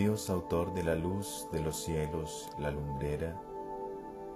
Dios, 0.00 0.30
autor 0.30 0.72
de 0.72 0.82
la 0.82 0.94
luz 0.94 1.46
de 1.52 1.60
los 1.60 1.76
cielos, 1.76 2.50
la 2.58 2.70
lumbrera, 2.70 3.38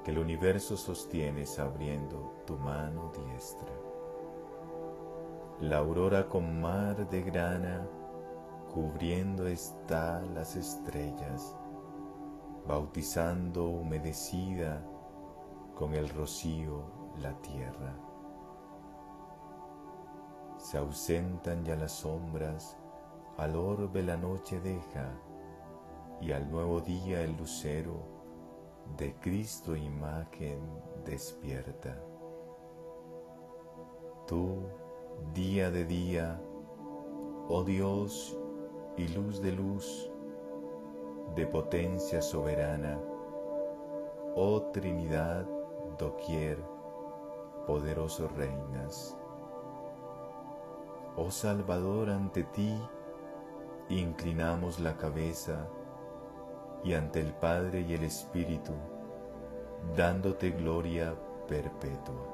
que 0.04 0.10
el 0.10 0.18
universo 0.18 0.76
sostienes 0.76 1.58
abriendo 1.58 2.34
tu 2.44 2.58
mano 2.58 3.10
diestra. 3.16 3.72
La 5.62 5.78
aurora 5.78 6.28
con 6.28 6.60
mar 6.60 7.08
de 7.08 7.22
grana, 7.22 7.88
cubriendo 8.74 9.46
está 9.46 10.20
las 10.34 10.54
estrellas, 10.54 11.56
bautizando 12.66 13.66
humedecida 13.66 14.84
con 15.74 15.94
el 15.94 16.10
rocío 16.10 16.84
la 17.22 17.40
tierra. 17.40 17.94
Se 20.58 20.76
ausentan 20.76 21.64
ya 21.64 21.74
las 21.74 21.92
sombras, 21.92 22.76
al 23.38 23.56
orbe 23.56 24.02
la 24.02 24.18
noche 24.18 24.60
deja, 24.60 25.10
y 26.20 26.32
al 26.32 26.50
nuevo 26.50 26.80
día 26.80 27.22
el 27.22 27.36
lucero 27.36 28.14
de 28.96 29.14
Cristo 29.20 29.76
imagen 29.76 30.60
despierta. 31.04 32.00
Tú, 34.26 34.62
día 35.34 35.70
de 35.70 35.84
día, 35.84 36.40
oh 37.48 37.64
Dios 37.64 38.38
y 38.96 39.08
luz 39.08 39.40
de 39.42 39.52
luz, 39.52 40.10
de 41.34 41.46
potencia 41.46 42.22
soberana, 42.22 42.98
oh 44.34 44.62
Trinidad 44.72 45.46
doquier, 45.98 46.58
poderoso 47.66 48.28
reinas. 48.28 49.16
Oh 51.16 51.30
Salvador, 51.30 52.10
ante 52.10 52.44
ti 52.44 52.76
inclinamos 53.88 54.80
la 54.80 54.96
cabeza, 54.96 55.68
y 56.84 56.92
ante 56.94 57.20
el 57.20 57.32
Padre 57.32 57.80
y 57.80 57.94
el 57.94 58.04
Espíritu, 58.04 58.72
dándote 59.96 60.50
gloria 60.50 61.14
perpetua. 61.48 62.33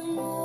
Por 0.00 0.39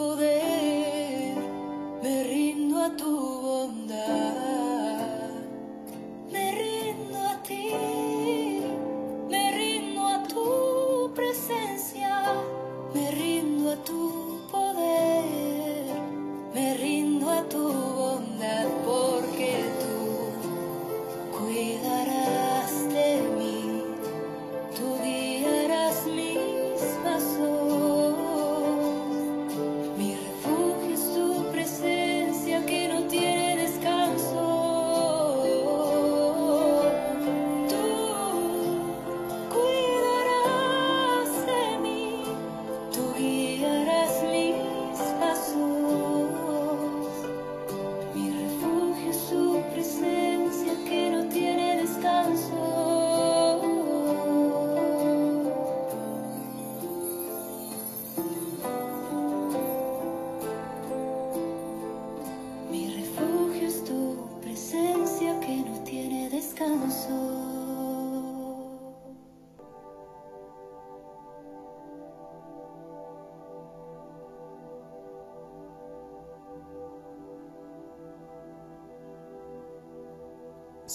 people 0.00 0.16
that 0.16 0.29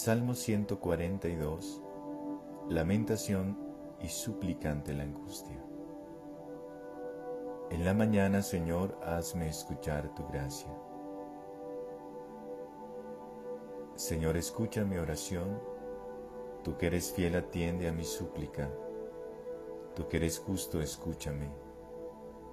Salmo 0.05 0.35
142. 0.35 1.81
Lamentación 2.69 3.57
y 3.99 4.07
suplicante 4.07 4.93
la 4.93 5.01
angustia. 5.01 5.59
En 7.71 7.83
la 7.83 7.95
mañana, 7.95 8.43
Señor, 8.43 8.99
hazme 9.03 9.49
escuchar 9.49 10.13
tu 10.13 10.27
gracia. 10.27 10.69
Señor, 13.95 14.37
escucha 14.37 14.85
mi 14.85 14.97
oración. 14.97 15.59
Tú 16.63 16.77
que 16.77 16.85
eres 16.85 17.11
fiel, 17.11 17.35
atiende 17.35 17.87
a 17.87 17.91
mi 17.91 18.03
súplica. 18.03 18.69
Tú 19.95 20.07
que 20.07 20.17
eres 20.17 20.37
justo, 20.37 20.81
escúchame. 20.81 21.49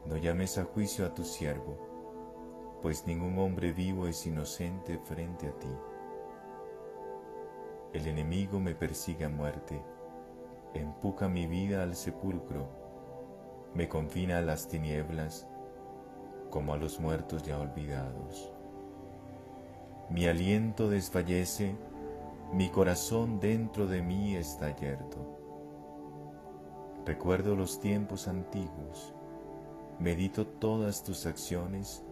No 0.07 0.17
llames 0.17 0.57
a 0.57 0.65
juicio 0.65 1.05
a 1.05 1.13
tu 1.13 1.23
siervo, 1.23 2.79
pues 2.81 3.07
ningún 3.07 3.39
hombre 3.39 3.75
vivo 3.75 4.07
es 4.07 4.27
inocente 4.27 4.99
frente 5.05 5.49
a 5.49 5.53
ti. 5.59 5.92
El 7.93 8.07
enemigo 8.07 8.59
me 8.59 8.75
persigue 8.75 9.27
a 9.27 9.29
muerte, 9.29 9.83
empuja 10.73 11.29
mi 11.29 11.47
vida 11.47 11.83
al 11.83 11.95
sepulcro, 11.95 12.67
me 13.75 13.87
confina 13.87 14.39
a 14.39 14.43
las 14.43 14.67
tinieblas 14.69 15.47
como 16.49 16.73
a 16.73 16.79
los 16.79 17.01
muertos 17.01 17.43
ya 17.43 17.59
olvidados. 17.59 18.51
Mi 20.09 20.27
aliento 20.27 20.89
desfallece, 20.89 21.77
mi 22.53 22.71
corazón 22.71 23.41
dentro 23.41 23.87
de 23.87 24.01
mí 24.01 24.37
está 24.37 24.75
yerto. 24.75 25.39
Recuerdo 27.05 27.57
los 27.57 27.79
tiempos 27.79 28.27
antiguos, 28.27 29.13
medito 29.99 30.47
todas 30.47 31.03
tus 31.05 31.27
acciones, 31.27 32.05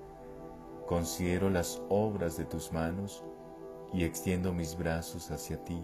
considero 0.86 1.48
las 1.48 1.80
obras 1.88 2.36
de 2.36 2.44
tus 2.44 2.70
manos, 2.70 3.24
y 3.92 4.04
extiendo 4.04 4.52
mis 4.52 4.76
brazos 4.76 5.30
hacia 5.30 5.62
ti. 5.64 5.82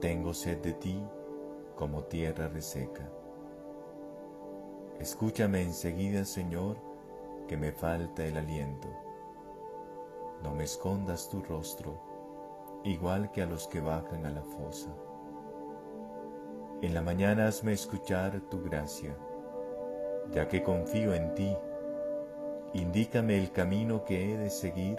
Tengo 0.00 0.34
sed 0.34 0.58
de 0.58 0.72
ti 0.74 1.02
como 1.76 2.04
tierra 2.04 2.48
reseca. 2.48 3.08
Escúchame 4.98 5.62
enseguida, 5.62 6.24
Señor, 6.24 6.76
que 7.48 7.56
me 7.56 7.72
falta 7.72 8.24
el 8.24 8.36
aliento. 8.36 8.88
No 10.42 10.54
me 10.54 10.64
escondas 10.64 11.28
tu 11.28 11.42
rostro, 11.42 12.00
igual 12.84 13.30
que 13.30 13.42
a 13.42 13.46
los 13.46 13.66
que 13.66 13.80
bajan 13.80 14.26
a 14.26 14.30
la 14.30 14.42
fosa. 14.42 14.90
En 16.82 16.92
la 16.92 17.02
mañana 17.02 17.46
hazme 17.46 17.72
escuchar 17.72 18.40
tu 18.50 18.62
gracia, 18.62 19.16
ya 20.32 20.48
que 20.48 20.62
confío 20.62 21.14
en 21.14 21.34
ti. 21.34 21.56
Indícame 22.74 23.38
el 23.38 23.52
camino 23.52 24.04
que 24.04 24.32
he 24.32 24.36
de 24.36 24.50
seguir 24.50 24.98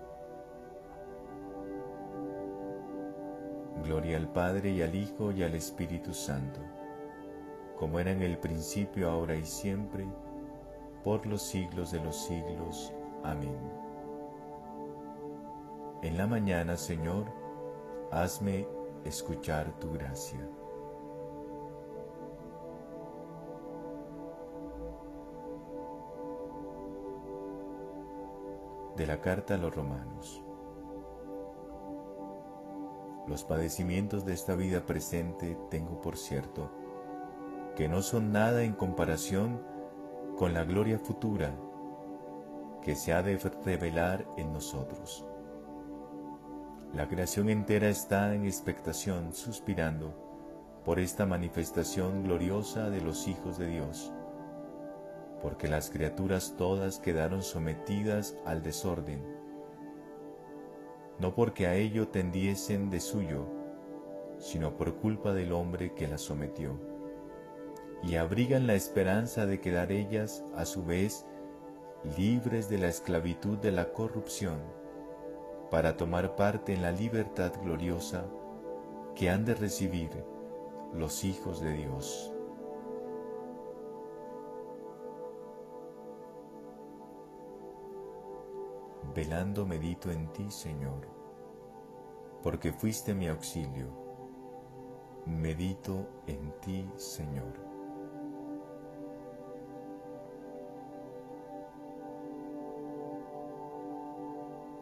Gloria 3.81 4.17
al 4.17 4.31
Padre 4.31 4.71
y 4.71 4.81
al 4.81 4.95
Hijo 4.95 5.31
y 5.31 5.43
al 5.43 5.55
Espíritu 5.55 6.13
Santo, 6.13 6.59
como 7.77 7.99
era 7.99 8.11
en 8.11 8.21
el 8.21 8.37
principio, 8.37 9.09
ahora 9.09 9.35
y 9.35 9.43
siempre, 9.43 10.07
por 11.03 11.25
los 11.25 11.41
siglos 11.41 11.91
de 11.91 11.99
los 11.99 12.15
siglos. 12.15 12.93
Amén. 13.23 13.57
En 16.01 16.17
la 16.17 16.27
mañana, 16.27 16.77
Señor, 16.77 17.25
hazme 18.11 18.67
escuchar 19.05 19.71
tu 19.79 19.91
gracia. 19.91 20.39
De 28.95 29.07
la 29.07 29.21
carta 29.21 29.55
a 29.55 29.57
los 29.57 29.73
romanos. 29.75 30.43
Los 33.27 33.43
padecimientos 33.43 34.25
de 34.25 34.33
esta 34.33 34.55
vida 34.55 34.85
presente 34.85 35.57
tengo 35.69 36.01
por 36.01 36.17
cierto 36.17 36.71
que 37.75 37.87
no 37.87 38.01
son 38.01 38.31
nada 38.31 38.63
en 38.63 38.73
comparación 38.73 39.61
con 40.37 40.53
la 40.53 40.63
gloria 40.63 40.97
futura 40.97 41.55
que 42.81 42.95
se 42.95 43.13
ha 43.13 43.21
de 43.21 43.37
revelar 43.63 44.25
en 44.37 44.51
nosotros. 44.51 45.25
La 46.93 47.07
creación 47.07 47.49
entera 47.49 47.89
está 47.89 48.33
en 48.33 48.45
expectación, 48.45 49.33
suspirando 49.33 50.13
por 50.83 50.99
esta 50.99 51.25
manifestación 51.25 52.23
gloriosa 52.23 52.89
de 52.89 53.01
los 53.01 53.27
hijos 53.27 53.57
de 53.59 53.67
Dios, 53.67 54.11
porque 55.41 55.67
las 55.67 55.91
criaturas 55.91 56.55
todas 56.57 56.99
quedaron 56.99 57.43
sometidas 57.43 58.35
al 58.45 58.63
desorden 58.63 59.40
no 61.21 61.35
porque 61.35 61.67
a 61.67 61.75
ello 61.75 62.07
tendiesen 62.07 62.89
de 62.89 62.99
suyo, 62.99 63.45
sino 64.39 64.75
por 64.75 64.95
culpa 64.95 65.33
del 65.33 65.51
hombre 65.51 65.93
que 65.93 66.07
las 66.07 66.21
sometió, 66.21 66.79
y 68.01 68.15
abrigan 68.15 68.65
la 68.65 68.73
esperanza 68.73 69.45
de 69.45 69.59
quedar 69.59 69.91
ellas, 69.91 70.43
a 70.55 70.65
su 70.65 70.83
vez, 70.83 71.27
libres 72.17 72.69
de 72.69 72.79
la 72.79 72.87
esclavitud 72.87 73.59
de 73.59 73.71
la 73.71 73.93
corrupción, 73.93 74.57
para 75.69 75.95
tomar 75.95 76.35
parte 76.35 76.73
en 76.73 76.81
la 76.81 76.91
libertad 76.91 77.53
gloriosa 77.63 78.25
que 79.15 79.29
han 79.29 79.45
de 79.45 79.53
recibir 79.53 80.09
los 80.91 81.23
hijos 81.23 81.61
de 81.61 81.73
Dios. 81.73 82.33
Velando 89.13 89.65
medito 89.65 90.11
en 90.11 90.31
ti, 90.33 90.49
Señor, 90.49 91.07
porque 92.41 92.71
fuiste 92.71 93.13
mi 93.13 93.27
auxilio. 93.27 93.87
Medito 95.25 96.07
en 96.27 96.51
ti, 96.61 96.89
Señor. 96.95 97.53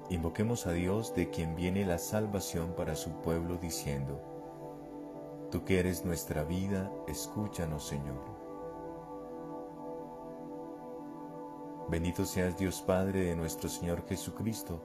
Invoquemos 0.09 0.65
a 0.65 0.71
Dios 0.71 1.13
de 1.13 1.29
quien 1.29 1.55
viene 1.55 1.86
la 1.86 1.98
salvación 1.98 2.74
para 2.75 2.95
su 2.95 3.12
pueblo 3.21 3.57
diciendo, 3.57 4.19
Tú 5.51 5.65
que 5.65 5.79
eres 5.79 6.05
nuestra 6.05 6.43
vida, 6.43 6.91
escúchanos, 7.07 7.88
Señor. 7.88 8.38
Bendito 11.89 12.24
seas 12.24 12.55
Dios 12.55 12.84
Padre 12.84 13.25
de 13.25 13.36
nuestro 13.36 13.67
Señor 13.67 14.05
Jesucristo, 14.08 14.79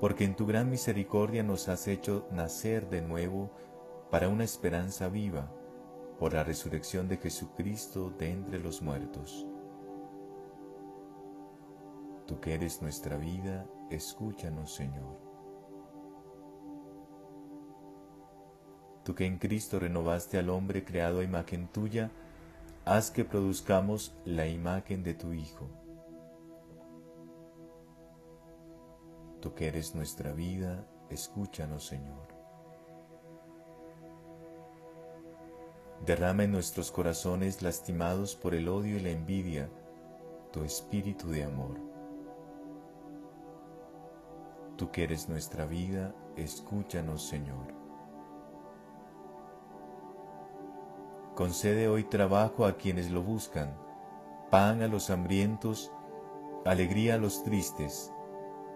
porque 0.00 0.24
en 0.24 0.34
tu 0.34 0.44
gran 0.44 0.68
misericordia 0.68 1.44
nos 1.44 1.68
has 1.68 1.86
hecho 1.86 2.26
nacer 2.32 2.90
de 2.90 3.00
nuevo 3.00 3.52
para 4.10 4.28
una 4.28 4.42
esperanza 4.42 5.08
viva, 5.08 5.52
por 6.18 6.34
la 6.34 6.42
resurrección 6.42 7.06
de 7.06 7.18
Jesucristo 7.18 8.10
de 8.18 8.32
entre 8.32 8.58
los 8.58 8.82
muertos. 8.82 9.46
Tú 12.26 12.40
que 12.40 12.54
eres 12.54 12.82
nuestra 12.82 13.16
vida, 13.16 13.64
escúchanos, 13.88 14.74
Señor. 14.74 15.20
Tú 19.04 19.14
que 19.14 19.26
en 19.26 19.38
Cristo 19.38 19.78
renovaste 19.78 20.38
al 20.38 20.50
hombre 20.50 20.84
creado 20.84 21.20
a 21.20 21.24
imagen 21.24 21.68
tuya, 21.68 22.10
haz 22.84 23.12
que 23.12 23.24
produzcamos 23.24 24.12
la 24.24 24.48
imagen 24.48 25.04
de 25.04 25.14
tu 25.14 25.32
Hijo 25.32 25.70
Tú 29.42 29.54
que 29.54 29.66
eres 29.66 29.96
nuestra 29.96 30.32
vida, 30.32 30.86
escúchanos, 31.10 31.84
Señor. 31.84 32.28
Derrama 36.06 36.44
en 36.44 36.52
nuestros 36.52 36.92
corazones 36.92 37.60
lastimados 37.60 38.36
por 38.36 38.54
el 38.54 38.68
odio 38.68 38.98
y 38.98 39.00
la 39.00 39.10
envidia 39.10 39.68
tu 40.52 40.62
espíritu 40.62 41.28
de 41.28 41.42
amor. 41.42 41.76
Tú 44.76 44.92
que 44.92 45.02
eres 45.02 45.28
nuestra 45.28 45.66
vida, 45.66 46.14
escúchanos, 46.36 47.26
Señor. 47.26 47.66
Concede 51.34 51.88
hoy 51.88 52.04
trabajo 52.04 52.64
a 52.64 52.76
quienes 52.76 53.10
lo 53.10 53.24
buscan, 53.24 53.76
pan 54.52 54.82
a 54.82 54.86
los 54.86 55.10
hambrientos, 55.10 55.90
alegría 56.64 57.14
a 57.14 57.18
los 57.18 57.42
tristes, 57.42 58.12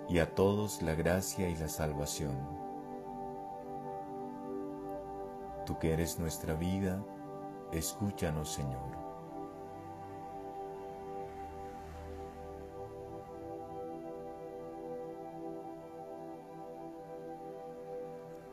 y 0.08 0.18
a 0.18 0.34
todos 0.34 0.82
la 0.82 0.94
gracia 0.94 1.48
y 1.48 1.56
la 1.56 1.68
salvación. 1.68 2.36
Tú 5.64 5.78
que 5.78 5.92
eres 5.92 6.18
nuestra 6.18 6.54
vida, 6.54 7.04
escúchanos 7.72 8.52
Señor. 8.52 8.96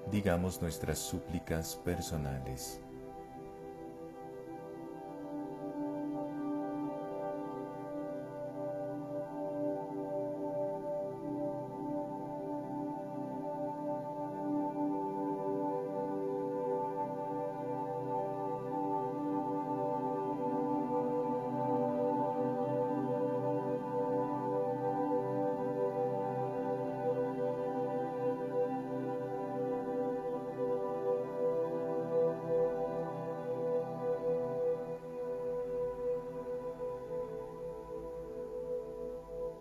Digamos 0.09 0.61
nuestras 0.61 0.99
súplicas 0.99 1.75
personales. 1.77 2.79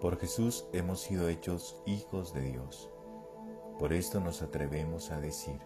Por 0.03 0.19
Jesús 0.19 0.67
hemos 0.73 1.01
sido 1.01 1.29
hechos 1.29 1.81
hijos 1.87 2.35
de 2.35 2.41
Dios. 2.41 2.91
Por 3.79 3.93
esto 3.93 4.19
nos 4.19 4.43
atrevemos 4.43 5.13
a 5.13 5.21
decir, 5.21 5.61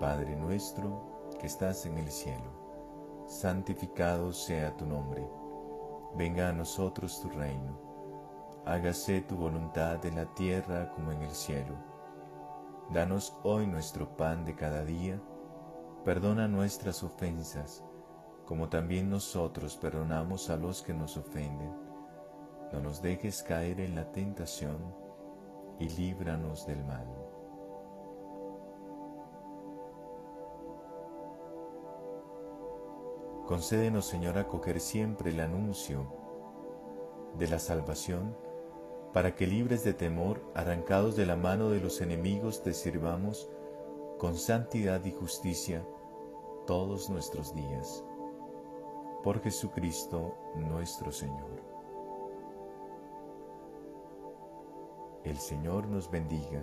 Padre 0.00 0.34
nuestro 0.34 1.28
que 1.38 1.46
estás 1.46 1.86
en 1.86 1.98
el 1.98 2.10
cielo, 2.10 3.24
santificado 3.28 4.32
sea 4.32 4.76
tu 4.76 4.86
nombre, 4.86 5.24
venga 6.16 6.48
a 6.48 6.52
nosotros 6.52 7.20
tu 7.20 7.28
reino, 7.28 7.78
hágase 8.66 9.20
tu 9.20 9.36
voluntad 9.36 10.04
en 10.04 10.16
la 10.16 10.34
tierra 10.34 10.90
como 10.90 11.12
en 11.12 11.22
el 11.22 11.30
cielo. 11.30 11.76
Danos 12.92 13.38
hoy 13.44 13.68
nuestro 13.68 14.16
pan 14.16 14.44
de 14.44 14.56
cada 14.56 14.84
día, 14.84 15.22
perdona 16.04 16.48
nuestras 16.48 17.04
ofensas, 17.04 17.84
como 18.46 18.68
también 18.68 19.08
nosotros 19.08 19.76
perdonamos 19.76 20.50
a 20.50 20.56
los 20.56 20.82
que 20.82 20.92
nos 20.92 21.16
ofenden. 21.16 21.72
No 22.72 22.80
nos 22.80 23.00
dejes 23.00 23.42
caer 23.42 23.80
en 23.80 23.94
la 23.94 24.10
tentación 24.12 24.78
y 25.78 25.88
líbranos 25.88 26.66
del 26.66 26.84
mal. 26.84 27.06
Concédenos, 33.46 34.06
Señor, 34.06 34.38
acoger 34.38 34.80
siempre 34.80 35.30
el 35.30 35.40
anuncio 35.40 36.06
de 37.38 37.48
la 37.48 37.58
salvación, 37.58 38.36
para 39.12 39.34
que 39.34 39.46
libres 39.46 39.84
de 39.84 39.94
temor, 39.94 40.42
arrancados 40.54 41.14
de 41.14 41.26
la 41.26 41.36
mano 41.36 41.70
de 41.70 41.78
los 41.78 42.00
enemigos, 42.00 42.62
te 42.62 42.72
sirvamos 42.72 43.48
con 44.18 44.36
santidad 44.36 45.04
y 45.04 45.12
justicia 45.12 45.86
todos 46.66 47.10
nuestros 47.10 47.54
días 47.54 48.02
por 49.24 49.40
Jesucristo 49.42 50.36
nuestro 50.54 51.10
Señor. 51.10 51.62
El 55.24 55.38
Señor 55.38 55.86
nos 55.86 56.10
bendiga, 56.10 56.62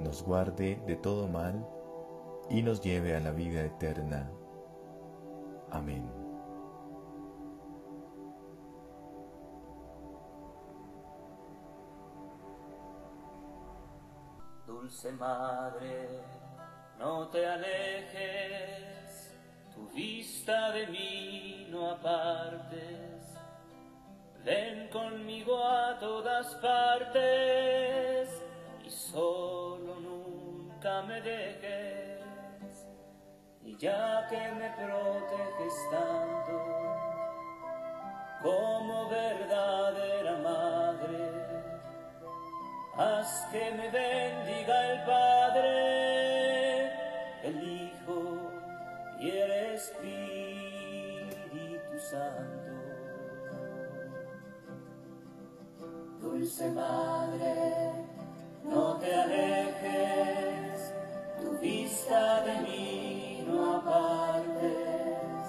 nos 0.00 0.22
guarde 0.22 0.82
de 0.86 0.96
todo 0.96 1.28
mal 1.28 1.68
y 2.48 2.62
nos 2.62 2.80
lleve 2.80 3.14
a 3.14 3.20
la 3.20 3.32
vida 3.32 3.62
eterna. 3.62 4.32
Amén. 5.70 6.10
Dulce 14.66 15.12
Madre, 15.12 16.22
no 16.98 17.28
te 17.28 17.46
alejes 17.46 18.88
tu 19.74 19.86
vista 19.90 20.72
de 20.72 20.86
mí 20.86 21.57
no 21.70 21.90
apartes, 21.90 23.38
ven 24.44 24.88
conmigo 24.88 25.62
a 25.62 25.98
todas 25.98 26.54
partes 26.56 28.28
y 28.84 28.90
solo 28.90 29.96
nunca 30.00 31.02
me 31.02 31.20
dejes, 31.20 32.86
y 33.62 33.76
ya 33.76 34.26
que 34.28 34.52
me 34.52 34.70
proteges 34.70 35.74
tanto 35.90 36.98
como 38.42 39.08
verdadera 39.08 40.36
madre, 40.38 41.32
haz 42.96 43.46
que 43.50 43.70
me 43.72 43.90
bendiga 43.90 44.92
el 44.92 45.04
Padre, 45.04 45.37
No 58.64 58.96
te 58.96 59.14
alejes, 59.14 60.94
tu 61.38 61.58
vista 61.58 62.42
de 62.42 62.60
mí 62.62 63.44
no 63.46 63.76
apartes, 63.76 65.44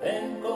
ven 0.00 0.40
a 0.42 0.55